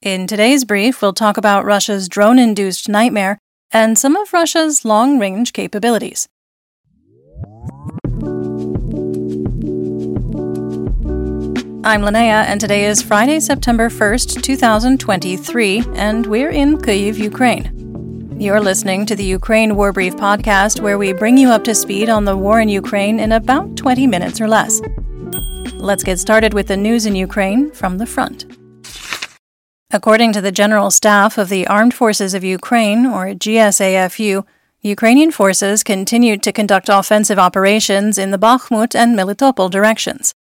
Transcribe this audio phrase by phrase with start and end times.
[0.00, 3.40] In today's brief, we'll talk about Russia's drone induced nightmare
[3.72, 6.28] and some of Russia's long range capabilities.
[11.82, 18.36] I'm Linnea, and today is Friday, September 1st, 2023, and we're in Kyiv, Ukraine.
[18.40, 22.08] You're listening to the Ukraine War Brief podcast, where we bring you up to speed
[22.08, 24.80] on the war in Ukraine in about 20 minutes or less.
[25.74, 28.57] Let's get started with the news in Ukraine from the front.
[29.90, 34.44] According to the General Staff of the Armed Forces of Ukraine, or GSAFU,
[34.82, 40.34] Ukrainian forces continued to conduct offensive operations in the Bakhmut and Melitopol directions.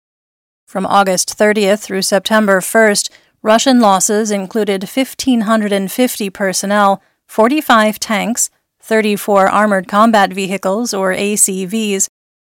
[0.65, 3.11] From August 30th through September 1st,
[3.43, 8.49] Russian losses included 1,550 personnel, 45 tanks,
[8.81, 12.07] 34 armored combat vehicles, or ACVs,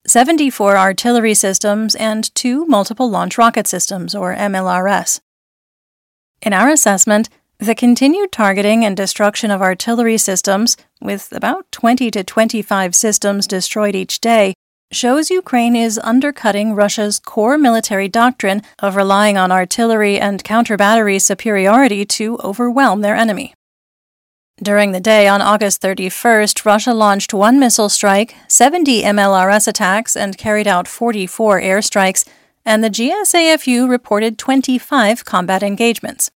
[0.07, 5.21] 74 artillery systems, and two multiple launch rocket systems, or MLRS.
[6.43, 7.29] In our assessment,
[7.59, 13.95] the continued targeting and destruction of artillery systems, with about 20 to 25 systems destroyed
[13.95, 14.55] each day,
[14.91, 21.21] shows Ukraine is undercutting Russia's core military doctrine of relying on artillery and counter battery
[21.21, 23.55] superiority to overwhelm their enemy.
[24.61, 30.37] During the day on August 31st, Russia launched one missile strike, 70 MLRS attacks, and
[30.37, 32.29] carried out 44 airstrikes,
[32.65, 36.31] and the GSAFU reported 25 combat engagements.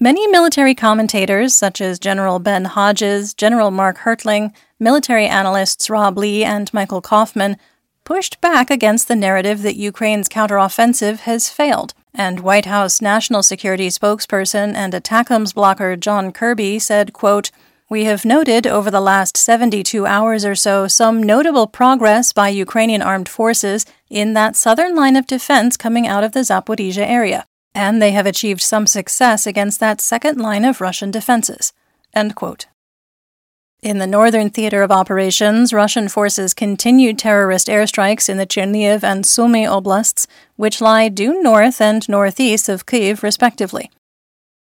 [0.00, 6.42] Many military commentators, such as General Ben Hodges, General Mark Hertling, military analysts Rob Lee
[6.42, 7.56] and Michael Kaufman,
[8.04, 13.88] pushed back against the narrative that Ukraine's counteroffensive has failed, and White House national security
[13.88, 17.52] spokesperson and ATACMS blocker John Kirby said, quote,
[17.92, 23.02] we have noted over the last 72 hours or so some notable progress by Ukrainian
[23.02, 28.00] armed forces in that southern line of defense coming out of the Zaporizhia area and
[28.00, 31.74] they have achieved some success against that second line of Russian defenses.
[32.14, 39.26] In the northern theater of operations, Russian forces continued terrorist airstrikes in the Chernihiv and
[39.26, 43.90] Sumy oblasts, which lie due north and northeast of Kyiv, respectively.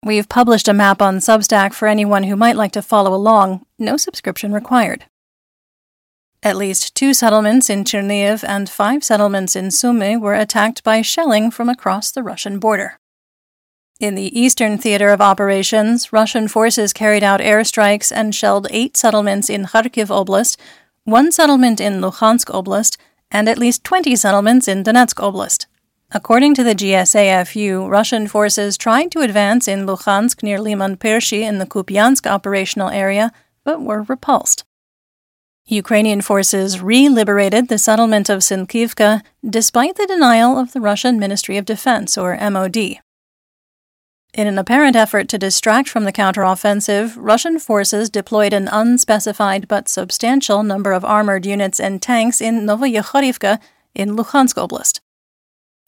[0.06, 3.96] We've published a map on Substack for anyone who might like to follow along, no
[3.96, 5.06] subscription required.
[6.44, 11.50] At least two settlements in Chernihiv and five settlements in Sumy were attacked by shelling
[11.50, 13.00] from across the Russian border.
[13.98, 19.50] In the eastern theater of operations, Russian forces carried out airstrikes and shelled eight settlements
[19.50, 20.56] in Kharkiv Oblast,
[21.02, 22.96] one settlement in Luhansk Oblast,
[23.32, 25.66] and at least 20 settlements in Donetsk Oblast.
[26.16, 31.58] According to the GSAFU, Russian forces tried to advance in Luhansk near Liman Pershi in
[31.58, 33.32] the Kupiansk operational area,
[33.64, 34.64] but were repulsed.
[35.66, 41.58] Ukrainian forces re liberated the settlement of Sinkivka despite the denial of the Russian Ministry
[41.58, 42.78] of Defense, or MOD.
[44.32, 49.90] In an apparent effort to distract from the counteroffensive, Russian forces deployed an unspecified but
[49.90, 53.60] substantial number of armored units and tanks in Novoyehorivka
[53.94, 55.00] in Luhansk Oblast.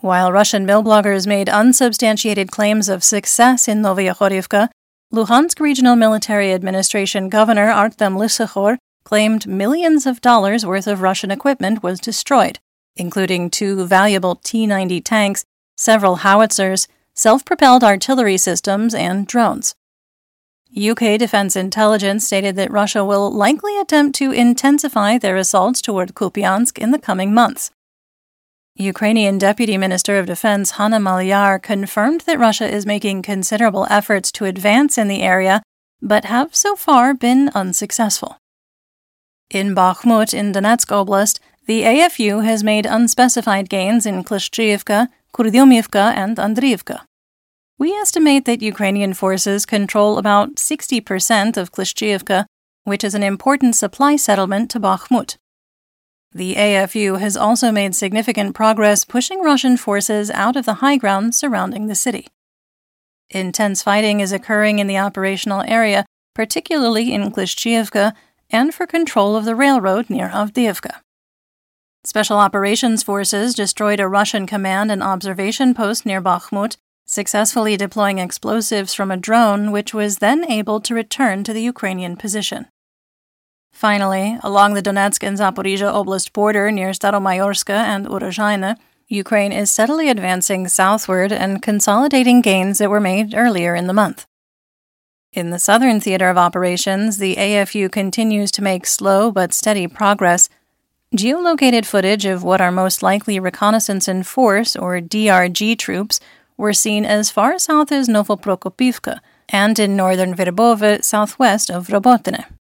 [0.01, 4.69] While Russian mill bloggers made unsubstantiated claims of success in Novoyehorivka,
[5.13, 11.83] Luhansk Regional Military Administration Governor Artem Lysohor claimed millions of dollars worth of Russian equipment
[11.83, 12.61] was destroyed,
[12.95, 15.45] including two valuable T 90 tanks,
[15.77, 19.75] several howitzers, self propelled artillery systems, and drones.
[20.77, 26.79] UK Defense Intelligence stated that Russia will likely attempt to intensify their assaults toward Kupiansk
[26.79, 27.73] in the coming months.
[28.81, 34.44] Ukrainian Deputy Minister of Defense Hanna Maliar confirmed that Russia is making considerable efforts to
[34.44, 35.65] advance in the area,
[36.00, 38.37] but have so far been unsuccessful.
[39.50, 46.37] In Bakhmut in Donetsk Oblast, the AFU has made unspecified gains in Klishchiivka, Kurdyumivka, and
[46.37, 47.00] Andriivka.
[47.78, 52.44] We estimate that Ukrainian forces control about 60% of Klishchiivka,
[52.84, 55.37] which is an important supply settlement to Bakhmut.
[56.33, 61.34] The AFU has also made significant progress pushing Russian forces out of the high ground
[61.34, 62.28] surrounding the city.
[63.31, 66.05] Intense fighting is occurring in the operational area,
[66.35, 68.12] particularly in Klishchiivka,
[68.50, 71.00] and for control of the railroad near Avdiivka.
[72.05, 76.76] Special Operations Forces destroyed a Russian command and observation post near Bakhmut,
[77.06, 82.17] successfully deploying explosives from a drone, which was then able to return to the Ukrainian
[82.17, 82.69] position.
[83.79, 88.77] Finally, along the Donetsk and Zaporizhia Oblast border near Staromayorska and Urozhaine,
[89.07, 94.27] Ukraine is steadily advancing southward and consolidating gains that were made earlier in the month.
[95.33, 100.49] In the southern theater of operations, the AFU continues to make slow but steady progress.
[101.17, 106.19] Geolocated footage of what are most likely reconnaissance in force, or DRG troops,
[106.57, 112.57] were seen as far south as Novoprokopivka and in northern Verbove, southwest of Robotyne.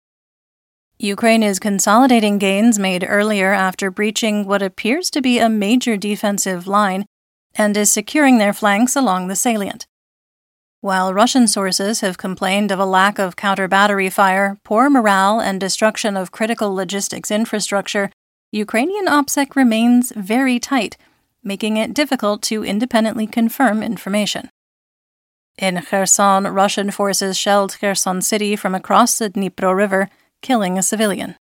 [1.02, 6.68] Ukraine is consolidating gains made earlier after breaching what appears to be a major defensive
[6.68, 7.06] line
[7.56, 9.88] and is securing their flanks along the salient.
[10.80, 15.58] While Russian sources have complained of a lack of counter battery fire, poor morale, and
[15.58, 18.08] destruction of critical logistics infrastructure,
[18.52, 20.96] Ukrainian OPSEC remains very tight,
[21.42, 24.50] making it difficult to independently confirm information.
[25.58, 30.08] In Kherson, Russian forces shelled Kherson city from across the Dnipro River,
[30.42, 31.36] killing a civilian.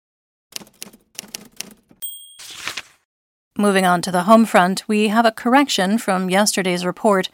[3.58, 7.30] Moving on to the home front, we have a correction from yesterday's report.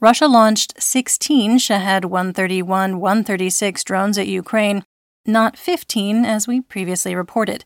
[0.00, 4.84] Russia launched 16 Shahed 131 136 drones at Ukraine,
[5.26, 7.64] not 15 as we previously reported.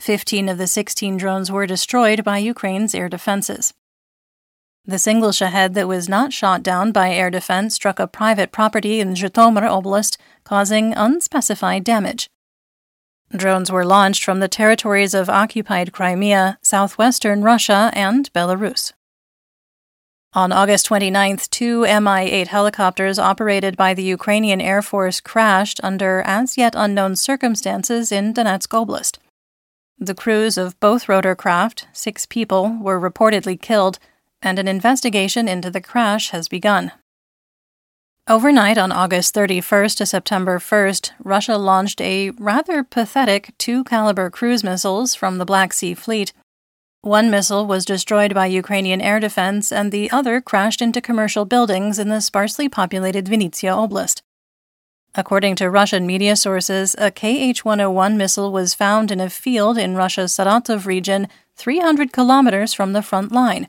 [0.00, 3.72] 15 of the 16 drones were destroyed by Ukraine's air defenses.
[4.84, 9.00] The single Shahed that was not shot down by air defense struck a private property
[9.00, 12.30] in Zhytomyr Oblast, causing unspecified damage.
[13.36, 18.92] Drones were launched from the territories of occupied Crimea, southwestern Russia, and Belarus.
[20.34, 26.22] On August 29, two Mi 8 helicopters operated by the Ukrainian Air Force crashed under
[26.22, 29.18] as yet unknown circumstances in Donetsk Oblast.
[29.98, 33.98] The crews of both rotorcraft, six people, were reportedly killed,
[34.40, 36.92] and an investigation into the crash has begun.
[38.28, 44.62] Overnight on August 31st to September 1st, Russia launched a rather pathetic two Kalibr cruise
[44.62, 46.34] missiles from the Black Sea Fleet.
[47.00, 51.98] One missile was destroyed by Ukrainian air defense, and the other crashed into commercial buildings
[51.98, 54.20] in the sparsely populated Vinnytsia Oblast.
[55.14, 59.96] According to Russian media sources, a KH 101 missile was found in a field in
[59.96, 63.68] Russia's Saratov region, 300 kilometers from the front line.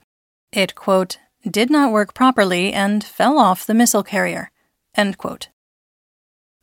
[0.51, 1.17] It, quote,
[1.47, 4.51] did not work properly and fell off the missile carrier.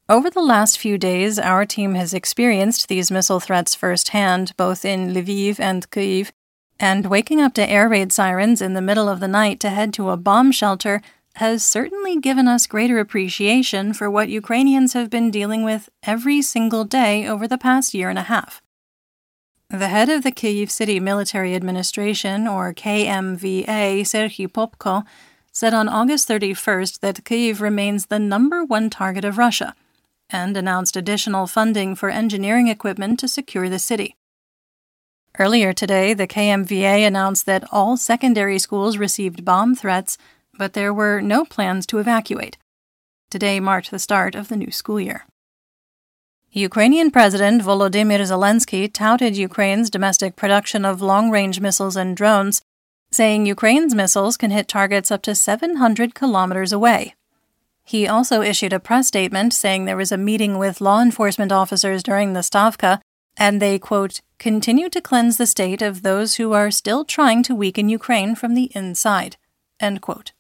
[0.09, 5.13] Over the last few days, our team has experienced these missile threats firsthand, both in
[5.13, 6.31] Lviv and Kyiv,
[6.79, 9.93] and waking up to air raid sirens in the middle of the night to head
[9.95, 11.01] to a bomb shelter
[11.37, 16.85] has certainly given us greater appreciation for what Ukrainians have been dealing with every single
[16.85, 18.63] day over the past year and a half.
[19.71, 23.67] The head of the Kyiv City Military Administration, or KMVA,
[24.03, 25.05] Serhiy Popko,
[25.51, 29.75] said on August 31st that Kyiv remains the number one target of Russia
[30.31, 34.15] and announced additional funding for engineering equipment to secure the city.
[35.37, 40.17] Earlier today, the KMVA announced that all secondary schools received bomb threats,
[40.57, 42.57] but there were no plans to evacuate.
[43.31, 45.27] Today marked the start of the new school year.
[46.53, 52.63] Ukrainian President Volodymyr Zelensky touted Ukraine's domestic production of long range missiles and drones,
[53.11, 57.15] saying Ukraine's missiles can hit targets up to 700 kilometers away.
[57.85, 62.03] He also issued a press statement saying there was a meeting with law enforcement officers
[62.03, 63.01] during the Stavka,
[63.37, 67.55] and they, quote, continue to cleanse the state of those who are still trying to
[67.55, 69.37] weaken Ukraine from the inside,
[69.79, 70.33] end quote.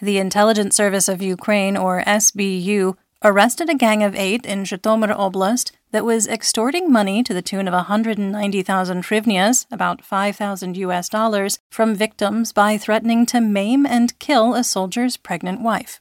[0.00, 5.72] The Intelligence Service of Ukraine, or SBU, arrested a gang of eight in Zhytomyr Oblast
[5.92, 11.94] that was extorting money to the tune of 190,000 hryvnias, about 5,000 US dollars, from
[11.94, 16.00] victims by threatening to maim and kill a soldier's pregnant wife.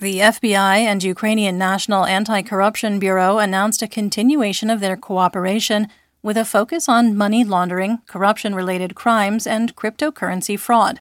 [0.00, 5.86] The FBI and Ukrainian National Anti Corruption Bureau announced a continuation of their cooperation
[6.20, 10.98] with a focus on money laundering, corruption related crimes, and cryptocurrency fraud.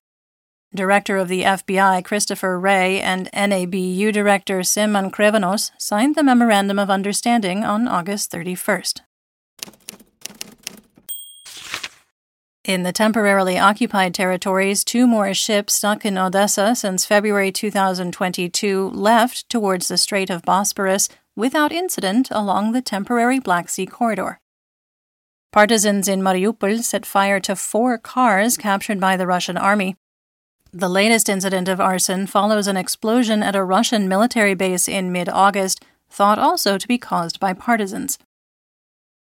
[0.75, 6.89] Director of the FBI Christopher Wray and NABU Director Simon Kryvonos signed the Memorandum of
[6.89, 9.01] Understanding on August 31st.
[12.63, 19.47] In the temporarily occupied territories, two more ships stuck in Odessa since February 2022 left
[19.49, 24.39] towards the Strait of Bosporus without incident along the temporary Black Sea corridor.
[25.51, 29.95] Partisans in Mariupol set fire to four cars captured by the Russian army
[30.73, 35.29] the latest incident of arson follows an explosion at a Russian military base in mid
[35.29, 38.17] August, thought also to be caused by partisans.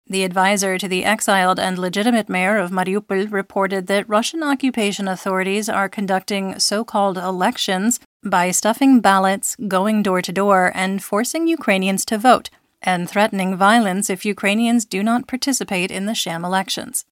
[0.07, 5.69] The advisor to the exiled and legitimate mayor of Mariupol reported that Russian occupation authorities
[5.69, 12.05] are conducting so called elections by stuffing ballots, going door to door, and forcing Ukrainians
[12.07, 12.49] to vote,
[12.83, 17.05] and threatening violence if Ukrainians do not participate in the sham elections.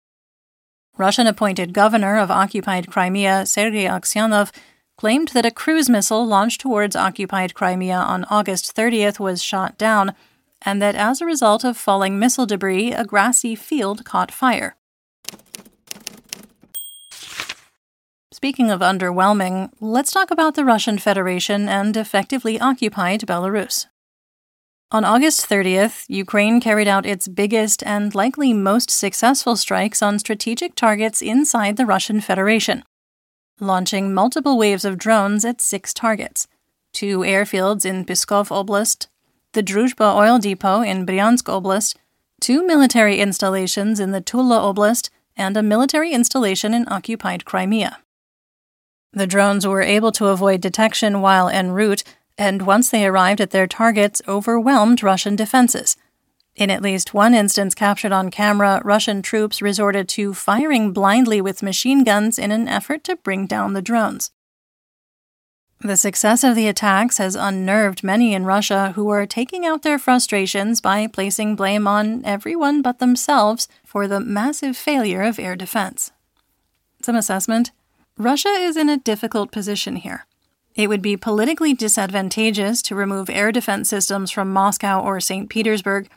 [0.99, 4.53] Russian appointed governor of occupied Crimea, Sergei Aksyonov,
[4.99, 10.15] claimed that a cruise missile launched towards occupied Crimea on August 30th was shot down,
[10.61, 14.77] and that as a result of falling missile debris, a grassy field caught fire.
[18.31, 23.87] Speaking of underwhelming, let's talk about the Russian Federation and effectively occupied Belarus.
[24.93, 30.75] On August 30th, Ukraine carried out its biggest and likely most successful strikes on strategic
[30.75, 32.85] targets inside the Russian Federation,
[33.59, 36.47] launching multiple waves of drones at six targets
[36.93, 39.07] two airfields in Pskov Oblast,
[39.55, 41.97] the Druzhba oil depot in Bryansk Oblast,
[42.39, 45.09] two military installations in the Tula Oblast,
[45.39, 47.97] and a military installation in occupied Crimea.
[49.15, 52.05] The drones were able to avoid detection while en route
[52.39, 55.97] and once they arrived at their targets, overwhelmed Russian defenses.
[56.55, 61.63] In at least one instance captured on camera, Russian troops resorted to firing blindly with
[61.63, 64.31] machine guns in an effort to bring down the drones.
[65.81, 69.99] The success of the attacks has unnerved many in Russia who are taking out their
[69.99, 76.13] frustrations by placing blame on everyone but themselves for the massive failure of air defense.
[77.03, 77.73] Some assessment
[78.17, 80.25] Russia is in a difficult position here.
[80.75, 85.51] It would be politically disadvantageous to remove air defense systems from Moscow or St.
[85.51, 86.09] Petersburg.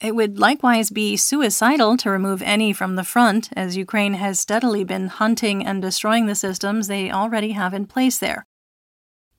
[0.00, 4.84] It would likewise be suicidal to remove any from the front, as Ukraine has steadily
[4.84, 8.44] been hunting and destroying the systems they already have in place there.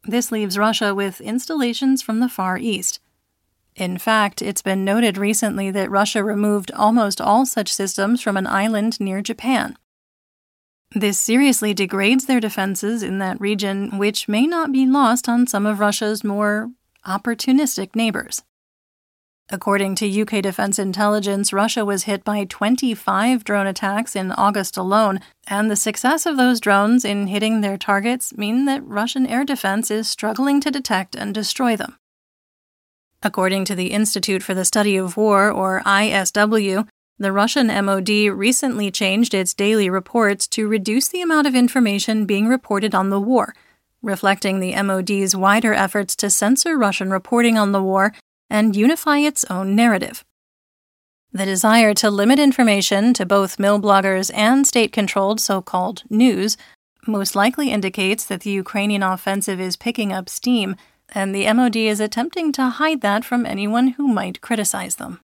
[0.03, 2.99] This leaves Russia with installations from the Far East.
[3.75, 8.47] In fact, it's been noted recently that Russia removed almost all such systems from an
[8.47, 9.77] island near Japan.
[10.97, 15.65] This seriously degrades their defenses in that region, which may not be lost on some
[15.65, 16.71] of Russia's more
[17.05, 18.43] opportunistic neighbors.
[19.49, 25.19] According to UK Defense Intelligence, Russia was hit by 25 drone attacks in August alone,
[25.45, 29.91] and the success of those drones in hitting their targets mean that Russian air defense
[29.91, 31.97] is struggling to detect and destroy them.
[33.21, 36.87] According to the Institute for the Study of War, or ISW,
[37.17, 42.47] the Russian MOD recently changed its daily reports to reduce the amount of information being
[42.47, 43.55] reported on the war,
[44.01, 48.13] reflecting the MOD's wider efforts to censor Russian reporting on the war
[48.49, 50.25] and unify its own narrative.
[51.31, 56.57] The desire to limit information to both mill bloggers and state controlled so called news
[57.07, 60.75] most likely indicates that the Ukrainian offensive is picking up steam,
[61.09, 65.19] and the MOD is attempting to hide that from anyone who might criticize them.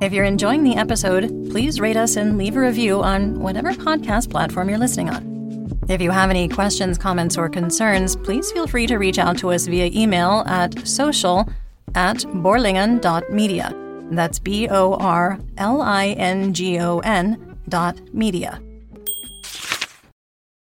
[0.00, 4.30] If you're enjoying the episode, please rate us and leave a review on whatever podcast
[4.30, 5.70] platform you're listening on.
[5.88, 9.50] If you have any questions, comments, or concerns, please feel free to reach out to
[9.50, 11.48] us via email at social
[11.96, 13.74] at borlingon.media.
[14.12, 18.62] That's B O R L I N G O N dot media.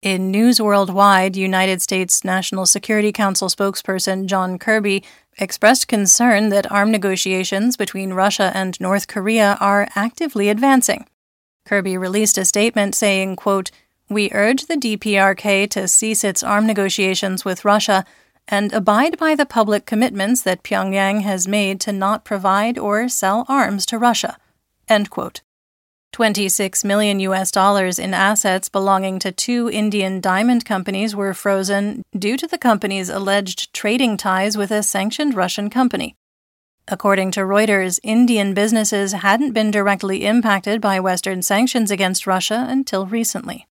[0.02, 5.04] In News Worldwide, United States National Security Council spokesperson John Kirby
[5.38, 11.06] expressed concern that armed negotiations between Russia and North Korea are actively advancing.
[11.66, 13.72] Kirby released a statement saying, quote,
[14.10, 18.06] We urge the DPRK to cease its armed negotiations with Russia
[18.48, 23.46] and abide by the public commitments that Pyongyang has made to not provide or sell
[23.50, 24.38] arms to Russia.
[24.88, 25.42] End quote.
[26.14, 32.38] 26 million US dollars in assets belonging to two Indian diamond companies were frozen due
[32.38, 36.16] to the company's alleged trading ties with a sanctioned Russian company.
[36.88, 43.06] According to Reuters, Indian businesses hadn't been directly impacted by Western sanctions against Russia until
[43.06, 43.68] recently.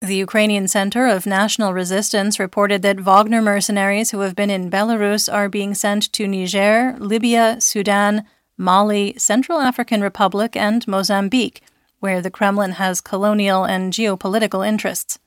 [0.00, 5.32] The Ukrainian Center of National Resistance reported that Wagner mercenaries who have been in Belarus
[5.32, 8.24] are being sent to Niger, Libya, Sudan,
[8.58, 11.62] Mali, Central African Republic, and Mozambique,
[12.00, 15.20] where the Kremlin has colonial and geopolitical interests.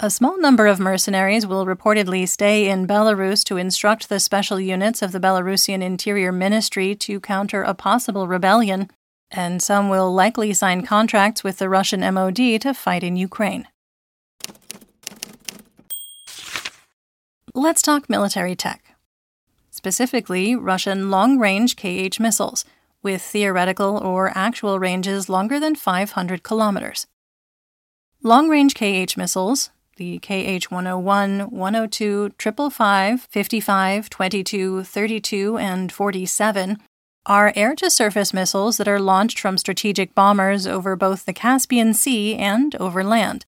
[0.00, 5.02] A small number of mercenaries will reportedly stay in Belarus to instruct the special units
[5.02, 8.90] of the Belarusian Interior Ministry to counter a possible rebellion,
[9.30, 13.68] and some will likely sign contracts with the Russian MOD to fight in Ukraine.
[17.54, 18.93] Let's talk military tech
[19.84, 22.64] specifically Russian long range KH missiles,
[23.02, 27.06] with theoretical or actual ranges longer than 500 kilometers.
[28.22, 36.78] Long range KH missiles, the KH 101, 102, 555, 55, 22, 32, and 47,
[37.26, 41.92] are air to surface missiles that are launched from strategic bombers over both the Caspian
[41.92, 43.44] Sea and over land.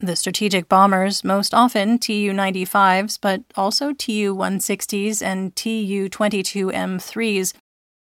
[0.00, 7.52] The strategic bombers, most often Tu 95s, but also Tu 160s and Tu 22M3s,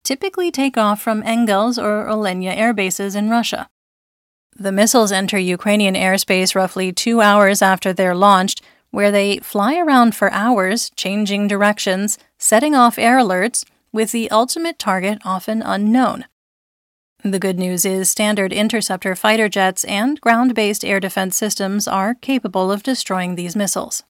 [0.04, 3.68] typically take off from Engels or Olenya air bases in Russia.
[4.56, 10.16] The missiles enter Ukrainian airspace roughly two hours after they're launched, where they fly around
[10.16, 16.26] for hours, changing directions, setting off air alerts, with the ultimate target often unknown.
[17.24, 22.16] The good news is standard interceptor fighter jets and ground based air defense systems are
[22.16, 24.02] capable of destroying these missiles.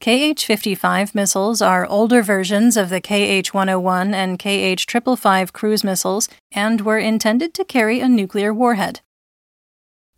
[0.00, 6.28] KH 55 missiles are older versions of the KH 101 and KH 555 cruise missiles
[6.52, 9.00] and were intended to carry a nuclear warhead.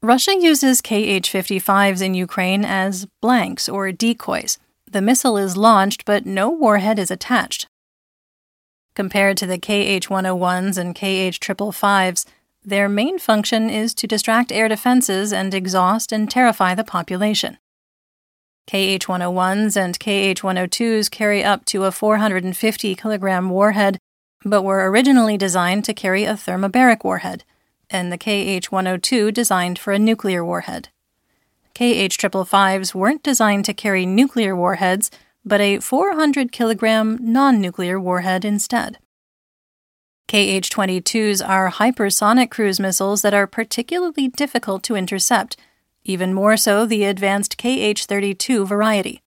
[0.03, 4.59] Russia uses KH 55s in Ukraine as blanks or decoys.
[4.91, 7.67] The missile is launched, but no warhead is attached.
[8.99, 12.25] Compared to the KH 101s and KH 555s,
[12.65, 17.59] their main function is to distract air defenses and exhaust and terrify the population.
[18.67, 23.99] KH 101s and KH 102s carry up to a 450 kilogram warhead,
[24.45, 27.45] but were originally designed to carry a thermobaric warhead,
[27.89, 30.89] and the KH 102 designed for a nuclear warhead.
[31.77, 35.13] KH 555s weren't designed to carry nuclear warheads,
[35.49, 38.99] but a 400 kilogram non nuclear warhead instead.
[40.29, 45.57] KH 22s are hypersonic cruise missiles that are particularly difficult to intercept,
[46.05, 49.23] even more so the advanced KH 32 variety.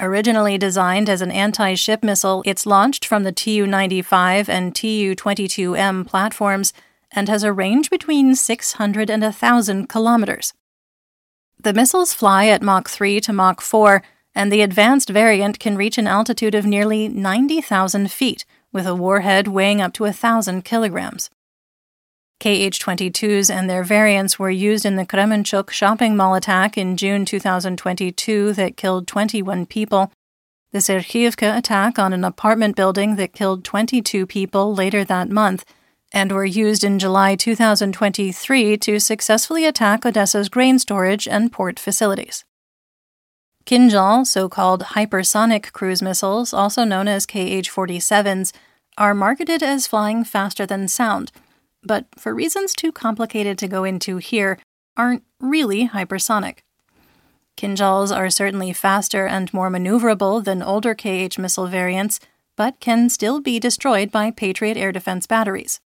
[0.00, 5.14] Originally designed as an anti ship missile, it's launched from the Tu 95 and Tu
[5.14, 6.72] 22M platforms
[7.12, 10.52] and has a range between 600 and 1,000 kilometers.
[11.62, 14.02] The missiles fly at Mach 3 to Mach 4
[14.34, 19.48] and the advanced variant can reach an altitude of nearly 90,000 feet, with a warhead
[19.48, 21.30] weighing up to 1,000 kilograms.
[22.40, 27.24] KH 22s and their variants were used in the Kremenchuk shopping mall attack in June
[27.24, 30.12] 2022 that killed 21 people,
[30.72, 35.64] the Serhivka attack on an apartment building that killed 22 people later that month,
[36.12, 42.44] and were used in July 2023 to successfully attack Odessa's grain storage and port facilities.
[43.66, 48.52] Kinzhal, so called hypersonic cruise missiles, also known as KH 47s,
[48.98, 51.32] are marketed as flying faster than sound,
[51.82, 54.58] but for reasons too complicated to go into here,
[54.96, 56.58] aren't really hypersonic.
[57.56, 62.20] Kinzhals are certainly faster and more maneuverable than older KH missile variants,
[62.56, 65.80] but can still be destroyed by Patriot air defense batteries.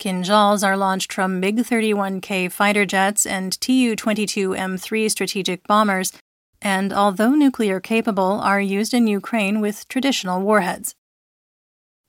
[0.00, 6.12] Kinzhals are launched from MiG 31K fighter jets and Tu 22 M3 strategic bombers
[6.62, 10.94] and although nuclear capable, are used in Ukraine with traditional warheads.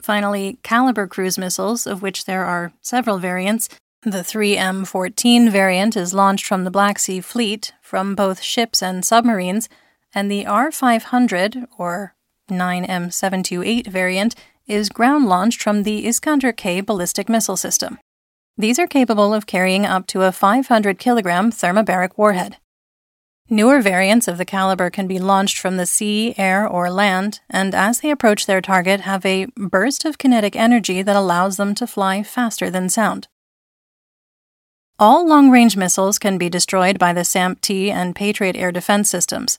[0.01, 3.69] Finally, Kalibr cruise missiles, of which there are several variants,
[4.01, 9.67] the 3M14 variant is launched from the Black Sea Fleet from both ships and submarines,
[10.15, 12.15] and the R500 or
[12.49, 14.35] 9M728 variant
[14.67, 17.99] is ground launched from the Iskander K ballistic missile system.
[18.57, 22.57] These are capable of carrying up to a 500 kilogram thermobaric warhead.
[23.51, 27.73] Newer variants of the Kalibr can be launched from the sea, air, or land, and
[27.73, 31.87] as they approach their target, have a burst of kinetic energy that allows them to
[31.87, 33.27] fly faster than sound.
[34.99, 39.09] All long range missiles can be destroyed by the SAMP T and Patriot air defense
[39.09, 39.57] systems.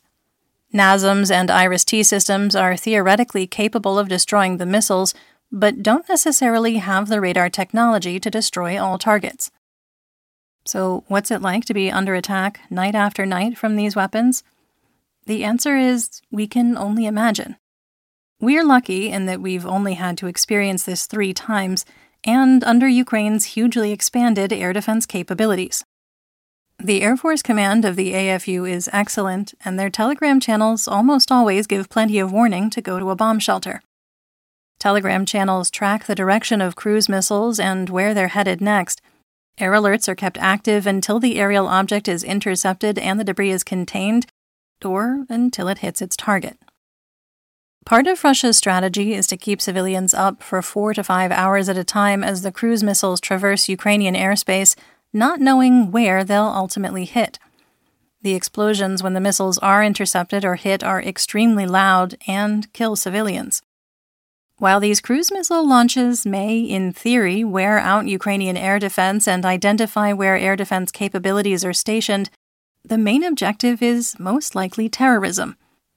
[0.72, 5.14] NASAMS and IRIS T systems are theoretically capable of destroying the missiles,
[5.50, 9.50] but don't necessarily have the radar technology to destroy all targets.
[10.64, 14.42] So, what's it like to be under attack night after night from these weapons?
[15.26, 17.56] The answer is we can only imagine.
[18.40, 21.84] We're lucky in that we've only had to experience this three times
[22.24, 25.84] and under Ukraine's hugely expanded air defense capabilities.
[26.78, 31.66] The Air Force command of the AFU is excellent, and their telegram channels almost always
[31.66, 33.82] give plenty of warning to go to a bomb shelter.
[34.78, 39.02] Telegram channels track the direction of cruise missiles and where they're headed next,
[39.58, 43.62] Air alerts are kept active until the aerial object is intercepted and the debris is
[43.62, 44.26] contained,
[44.84, 46.58] or until it hits its target.
[47.86, 51.78] Part of Russia's strategy is to keep civilians up for four to five hours at
[51.78, 54.76] a time as the cruise missiles traverse Ukrainian airspace,
[55.12, 57.38] not knowing where they'll ultimately hit.
[58.22, 63.62] The explosions when the missiles are intercepted or hit are extremely loud and kill civilians.
[64.60, 70.12] While these cruise missile launches may, in theory, wear out Ukrainian air defense and identify
[70.12, 72.28] where air defense capabilities are stationed,
[72.84, 75.56] the main objective is most likely terrorism,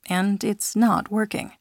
[0.10, 1.52] and it's not working.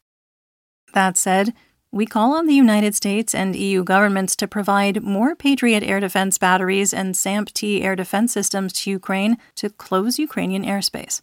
[0.95, 1.53] That said,
[1.91, 6.39] we call on the United States and EU governments to provide more Patriot air defense
[6.39, 11.21] batteries and SAMP T air defense systems to Ukraine to close Ukrainian airspace.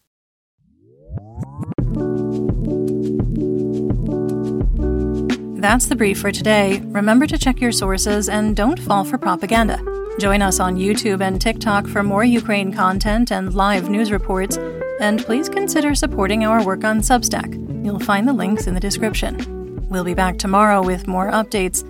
[5.59, 6.79] That's the brief for today.
[6.85, 9.77] Remember to check your sources and don't fall for propaganda.
[10.19, 14.57] Join us on YouTube and TikTok for more Ukraine content and live news reports,
[14.99, 17.53] and please consider supporting our work on Substack.
[17.85, 19.87] You'll find the links in the description.
[19.89, 21.83] We'll be back tomorrow with more updates.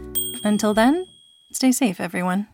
[0.43, 1.05] Until then,
[1.51, 2.47] Stay safe, everyone.